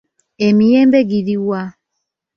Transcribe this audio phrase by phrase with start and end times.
[0.47, 1.61] Emiyembe giri wa?